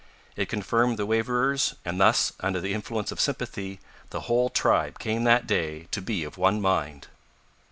[0.35, 5.25] It confirmed the waverers, and thus, under the influence of sympathy, the whole tribe came
[5.25, 7.05] that day to be of one mind!